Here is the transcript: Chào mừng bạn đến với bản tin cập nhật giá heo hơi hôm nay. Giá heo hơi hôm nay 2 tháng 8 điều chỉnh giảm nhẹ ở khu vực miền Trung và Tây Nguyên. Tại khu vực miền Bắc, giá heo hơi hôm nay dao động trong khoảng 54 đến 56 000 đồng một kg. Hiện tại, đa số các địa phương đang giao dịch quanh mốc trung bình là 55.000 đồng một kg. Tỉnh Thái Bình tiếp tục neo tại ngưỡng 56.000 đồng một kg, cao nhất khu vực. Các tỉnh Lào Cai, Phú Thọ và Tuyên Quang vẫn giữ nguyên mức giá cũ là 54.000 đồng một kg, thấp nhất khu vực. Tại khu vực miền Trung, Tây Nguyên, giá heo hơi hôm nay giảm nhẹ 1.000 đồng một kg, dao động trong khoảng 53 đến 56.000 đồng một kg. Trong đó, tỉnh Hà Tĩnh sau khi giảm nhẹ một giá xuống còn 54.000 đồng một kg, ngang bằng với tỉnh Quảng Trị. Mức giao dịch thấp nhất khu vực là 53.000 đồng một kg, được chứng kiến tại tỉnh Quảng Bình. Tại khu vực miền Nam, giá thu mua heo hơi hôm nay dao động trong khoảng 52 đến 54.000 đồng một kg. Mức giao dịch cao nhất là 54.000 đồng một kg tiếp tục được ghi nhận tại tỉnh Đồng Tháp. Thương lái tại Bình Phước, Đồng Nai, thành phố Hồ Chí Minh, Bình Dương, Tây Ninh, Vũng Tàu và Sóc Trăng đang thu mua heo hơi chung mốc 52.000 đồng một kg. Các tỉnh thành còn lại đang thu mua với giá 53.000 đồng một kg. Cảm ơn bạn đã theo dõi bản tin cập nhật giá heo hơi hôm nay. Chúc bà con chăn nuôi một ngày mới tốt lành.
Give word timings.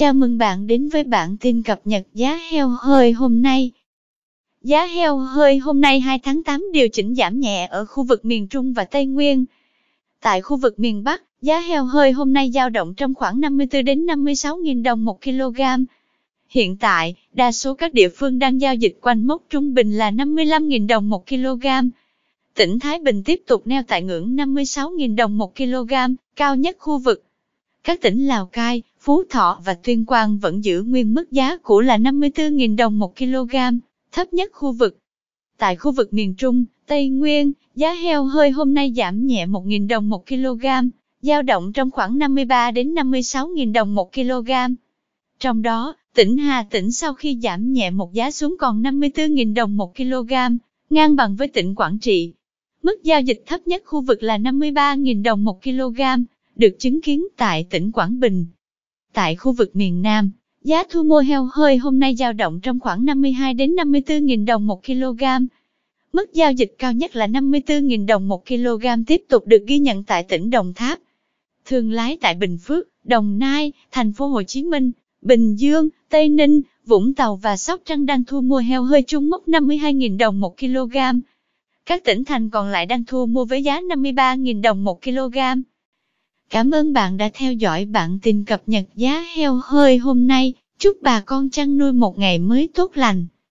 Chào 0.00 0.12
mừng 0.12 0.38
bạn 0.38 0.66
đến 0.66 0.88
với 0.88 1.04
bản 1.04 1.36
tin 1.40 1.62
cập 1.62 1.80
nhật 1.84 2.02
giá 2.14 2.40
heo 2.50 2.68
hơi 2.68 3.12
hôm 3.12 3.42
nay. 3.42 3.70
Giá 4.62 4.86
heo 4.86 5.16
hơi 5.16 5.58
hôm 5.58 5.80
nay 5.80 6.00
2 6.00 6.18
tháng 6.18 6.42
8 6.42 6.64
điều 6.72 6.88
chỉnh 6.88 7.14
giảm 7.14 7.40
nhẹ 7.40 7.66
ở 7.70 7.84
khu 7.84 8.02
vực 8.02 8.24
miền 8.24 8.48
Trung 8.48 8.72
và 8.72 8.84
Tây 8.84 9.06
Nguyên. 9.06 9.44
Tại 10.20 10.40
khu 10.40 10.56
vực 10.56 10.78
miền 10.78 11.04
Bắc, 11.04 11.22
giá 11.42 11.60
heo 11.60 11.84
hơi 11.84 12.12
hôm 12.12 12.32
nay 12.32 12.50
dao 12.50 12.70
động 12.70 12.94
trong 12.94 13.14
khoảng 13.14 13.40
54 13.40 13.84
đến 13.84 14.06
56 14.06 14.58
000 14.66 14.82
đồng 14.82 15.04
một 15.04 15.22
kg. 15.22 15.60
Hiện 16.48 16.76
tại, 16.76 17.14
đa 17.32 17.52
số 17.52 17.74
các 17.74 17.94
địa 17.94 18.08
phương 18.08 18.38
đang 18.38 18.60
giao 18.60 18.74
dịch 18.74 18.98
quanh 19.00 19.26
mốc 19.26 19.42
trung 19.50 19.74
bình 19.74 19.92
là 19.92 20.10
55.000 20.10 20.86
đồng 20.86 21.10
một 21.10 21.26
kg. 21.26 21.66
Tỉnh 22.54 22.78
Thái 22.78 22.98
Bình 22.98 23.22
tiếp 23.24 23.42
tục 23.46 23.66
neo 23.66 23.82
tại 23.88 24.02
ngưỡng 24.02 24.36
56.000 24.36 25.16
đồng 25.16 25.38
một 25.38 25.56
kg, 25.56 25.94
cao 26.36 26.56
nhất 26.56 26.76
khu 26.78 26.98
vực. 26.98 27.24
Các 27.84 28.00
tỉnh 28.00 28.26
Lào 28.26 28.46
Cai, 28.46 28.82
Phú 29.02 29.22
Thọ 29.30 29.60
và 29.64 29.74
Tuyên 29.74 30.04
Quang 30.04 30.38
vẫn 30.38 30.64
giữ 30.64 30.82
nguyên 30.82 31.14
mức 31.14 31.32
giá 31.32 31.56
cũ 31.62 31.80
là 31.80 31.98
54.000 31.98 32.76
đồng 32.76 32.98
một 32.98 33.16
kg, 33.16 33.56
thấp 34.12 34.32
nhất 34.32 34.50
khu 34.52 34.72
vực. 34.72 34.98
Tại 35.58 35.76
khu 35.76 35.92
vực 35.92 36.12
miền 36.12 36.34
Trung, 36.34 36.64
Tây 36.86 37.08
Nguyên, 37.08 37.52
giá 37.74 37.92
heo 37.92 38.24
hơi 38.24 38.50
hôm 38.50 38.74
nay 38.74 38.92
giảm 38.96 39.26
nhẹ 39.26 39.46
1.000 39.46 39.88
đồng 39.88 40.08
một 40.08 40.26
kg, 40.26 40.66
dao 41.22 41.42
động 41.42 41.72
trong 41.72 41.90
khoảng 41.90 42.18
53 42.18 42.70
đến 42.70 42.94
56.000 42.94 43.72
đồng 43.72 43.94
một 43.94 44.12
kg. 44.12 44.50
Trong 45.38 45.62
đó, 45.62 45.94
tỉnh 46.14 46.36
Hà 46.36 46.62
Tĩnh 46.70 46.92
sau 46.92 47.14
khi 47.14 47.38
giảm 47.42 47.72
nhẹ 47.72 47.90
một 47.90 48.12
giá 48.12 48.30
xuống 48.30 48.56
còn 48.58 48.82
54.000 48.82 49.54
đồng 49.54 49.76
một 49.76 49.96
kg, 49.96 50.32
ngang 50.90 51.16
bằng 51.16 51.36
với 51.36 51.48
tỉnh 51.48 51.74
Quảng 51.74 51.98
Trị. 51.98 52.32
Mức 52.82 53.02
giao 53.02 53.20
dịch 53.20 53.42
thấp 53.46 53.66
nhất 53.66 53.82
khu 53.86 54.00
vực 54.00 54.22
là 54.22 54.38
53.000 54.38 55.22
đồng 55.22 55.44
một 55.44 55.62
kg, 55.62 56.00
được 56.56 56.76
chứng 56.78 57.00
kiến 57.00 57.26
tại 57.36 57.66
tỉnh 57.70 57.92
Quảng 57.92 58.20
Bình. 58.20 58.46
Tại 59.12 59.36
khu 59.36 59.52
vực 59.52 59.76
miền 59.76 60.02
Nam, 60.02 60.30
giá 60.64 60.84
thu 60.90 61.02
mua 61.02 61.20
heo 61.20 61.48
hơi 61.52 61.76
hôm 61.76 61.98
nay 61.98 62.16
dao 62.16 62.32
động 62.32 62.60
trong 62.60 62.80
khoảng 62.80 63.04
52 63.04 63.54
đến 63.54 63.74
54.000 63.74 64.46
đồng 64.46 64.66
một 64.66 64.86
kg. 64.86 65.24
Mức 66.12 66.32
giao 66.32 66.52
dịch 66.52 66.74
cao 66.78 66.92
nhất 66.92 67.16
là 67.16 67.26
54.000 67.26 68.06
đồng 68.06 68.28
một 68.28 68.46
kg 68.46 68.86
tiếp 69.06 69.22
tục 69.28 69.46
được 69.46 69.64
ghi 69.66 69.78
nhận 69.78 70.04
tại 70.04 70.22
tỉnh 70.22 70.50
Đồng 70.50 70.74
Tháp. 70.74 70.98
Thương 71.64 71.92
lái 71.92 72.16
tại 72.20 72.34
Bình 72.34 72.58
Phước, 72.58 72.88
Đồng 73.04 73.38
Nai, 73.38 73.72
thành 73.90 74.12
phố 74.12 74.26
Hồ 74.26 74.42
Chí 74.42 74.62
Minh, 74.62 74.90
Bình 75.22 75.54
Dương, 75.54 75.88
Tây 76.08 76.28
Ninh, 76.28 76.60
Vũng 76.86 77.14
Tàu 77.14 77.36
và 77.36 77.56
Sóc 77.56 77.80
Trăng 77.84 78.06
đang 78.06 78.24
thu 78.24 78.40
mua 78.40 78.58
heo 78.58 78.82
hơi 78.82 79.02
chung 79.02 79.30
mốc 79.30 79.48
52.000 79.48 80.18
đồng 80.18 80.40
một 80.40 80.58
kg. 80.58 80.96
Các 81.86 82.04
tỉnh 82.04 82.24
thành 82.24 82.50
còn 82.50 82.68
lại 82.68 82.86
đang 82.86 83.04
thu 83.04 83.26
mua 83.26 83.44
với 83.44 83.62
giá 83.62 83.80
53.000 83.80 84.62
đồng 84.62 84.84
một 84.84 85.02
kg. 85.02 85.38
Cảm 86.50 86.70
ơn 86.70 86.92
bạn 86.92 87.16
đã 87.16 87.30
theo 87.34 87.52
dõi 87.52 87.84
bản 87.84 88.18
tin 88.22 88.44
cập 88.44 88.62
nhật 88.66 88.84
giá 88.94 89.24
heo 89.36 89.60
hơi 89.64 89.98
hôm 89.98 90.26
nay. 90.26 90.54
Chúc 90.78 90.96
bà 91.02 91.20
con 91.20 91.50
chăn 91.50 91.78
nuôi 91.78 91.92
một 91.92 92.18
ngày 92.18 92.38
mới 92.38 92.68
tốt 92.74 92.90
lành. 92.94 93.26